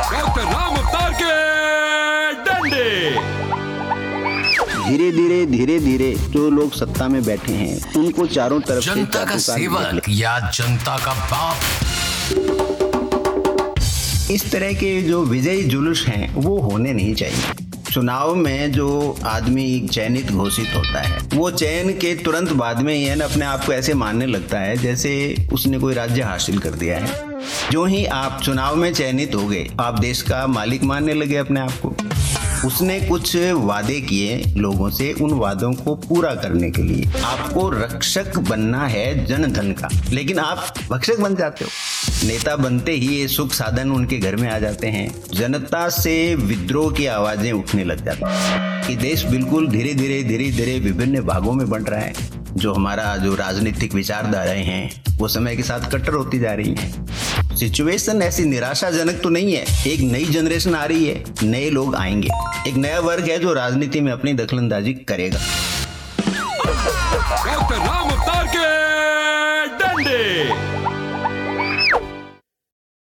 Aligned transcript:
Doctor 0.00 0.42
Ram 0.42 0.76
अवतार 0.76 1.12
के 1.12 1.30
डंडे। 2.44 2.88
धीरे 4.88 5.10
धीरे 5.12 5.44
धीरे 5.46 5.78
धीरे 5.80 6.14
जो 6.30 6.48
लोग 6.50 6.72
सत्ता 6.72 7.08
में 7.08 7.22
बैठे 7.24 7.52
हैं 7.52 7.94
उनको 7.96 8.26
चारों 8.26 8.60
तरफ़ 8.60 8.84
जनता 8.84 9.24
का 9.24 9.36
सेवक 9.38 10.08
या 10.08 10.38
जनता 10.50 10.96
का 10.98 11.12
बाप? 11.32 11.56
इस 14.30 14.50
तरह 14.52 14.72
के 14.72 15.00
जो 15.02 15.22
विजयी 15.24 15.62
जुलूस 15.64 16.04
हैं 16.08 16.34
वो 16.34 16.58
होने 16.60 16.92
नहीं 16.92 17.14
चाहिए। 17.14 17.69
चुनाव 17.92 18.34
में 18.34 18.72
जो 18.72 19.16
आदमी 19.26 19.88
चयनित 19.92 20.30
घोषित 20.32 20.74
होता 20.76 21.00
है, 21.00 21.18
वो 21.34 21.50
चयन 21.50 21.92
के 21.92 22.14
तुरंत 22.14 22.52
बाद 22.52 22.80
में 22.80 22.94
ही 22.94 23.14
ना, 23.14 23.24
अपने 23.24 23.44
आप 23.44 23.64
को 23.64 23.72
ऐसे 23.72 23.94
मानने 23.94 24.26
लगता 24.26 24.58
है 24.58 24.76
जैसे 24.76 25.12
उसने 25.52 25.78
कोई 25.78 25.94
राज्य 25.94 26.22
हासिल 26.22 26.58
कर 26.58 26.70
दिया 26.70 26.98
है। 26.98 27.40
जो 27.70 27.84
ही 27.84 28.04
आप 28.06 28.40
चुनाव 28.44 28.76
में 28.76 28.92
चयनित 28.94 29.34
हो 29.34 29.46
गए, 29.46 29.68
आप 29.80 29.98
देश 29.98 30.22
का 30.22 30.46
मालिक 30.46 30.82
मानने 30.82 31.14
लगे 31.14 31.36
अपने 31.36 31.60
आप 31.60 31.72
को। 31.86 31.94
उसने 32.66 33.00
कुछ 33.00 33.36
वादे 33.36 34.00
किए 34.00 34.42
लोगों 34.56 34.90
से 34.90 35.12
उन 35.12 35.32
वादों 35.32 35.72
को 35.72 35.94
पूरा 35.94 36.34
करने 36.34 36.70
के 36.70 36.82
लिए। 36.82 37.10
आपको 37.24 37.68
रक्षक 37.70 38.38
बनना 38.38 38.86
है 38.86 39.26
जन 39.26 39.52
धन 39.52 39.72
का, 39.72 39.88
लेकिन 40.10 40.38
आप 40.38 40.74
भक्षक 40.90 41.20
बन 41.20 41.36
जाते 41.36 41.64
हो। 41.64 41.70
नेता 42.24 42.56
बनते 42.56 42.92
ही 42.92 43.08
ये 43.08 43.28
सुख 43.28 43.52
साधन 43.52 43.90
उनके 43.90 44.18
घर 44.18 44.36
में 44.36 44.50
आ 44.50 44.58
जाते 44.58 44.86
हैं। 44.86 45.22
जनता 45.34 45.88
से 45.88 46.34
विद्रोह 46.34 46.92
की 46.92 47.06
आवाज़ें 47.06 47.52
उठने 47.52 47.84
लग 47.84 48.04
जाती 48.04 48.22
हैं। 48.26 48.70
कि 48.88 48.96
देश 48.96 49.24
बिल्कुल 49.24 49.68
धीरे 49.68 49.94
धीरे 49.94 50.22
धीरे 50.22 50.50
धीरे 50.50 50.78
विभिन्न 50.78 51.20
भागों 51.20 51.52
में 51.52 51.70
बंट 51.70 51.90
रहा 51.90 52.00
है। 52.00 52.12
जो 52.56 52.74
हमारा 52.74 53.16
जो 53.16 53.34
राजनीतिक 53.34 53.94
विचारधाराएँ 53.94 54.64
हैं, 54.64 55.02
वो 55.16 55.28
समय 55.28 55.56
के 55.56 55.62
साथ 55.62 55.90
कट्टर 55.90 56.12
होती 56.12 56.38
जा 56.38 56.52
रही 56.52 56.74
हैं। 56.74 57.06
सिचुएशन 57.56 58.22
ऐसी 58.22 58.44
निराशाजनक 58.44 59.20
तो 59.22 59.28
नहीं 59.28 59.54
है। 59.54 59.90
एक 59.92 60.00
नई 60.00 60.24
जनरेशन 60.24 60.74
आ 60.74 60.84
रही 60.84 61.06
है, 61.06 61.24
नए 61.42 61.70
लोग 61.70 61.94
आएँगे। 61.94 62.28
एक 62.68 62.74
नया 62.76 63.00
वर्ग 63.00 63.24
है 63.24 63.38
जो 63.38 63.52
राजनीति 63.52 64.00
में 64.00 64.12
अपनी 64.12 64.32
दखलंदाजी 64.32 64.92
करेगा। 64.92 65.40
राम 67.72 68.10
अवतार 68.10 68.46
के। 68.46 69.39